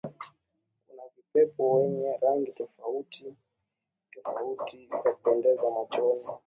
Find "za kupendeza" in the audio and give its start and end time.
5.03-5.61